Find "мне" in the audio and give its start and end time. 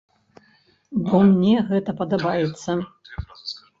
1.27-1.55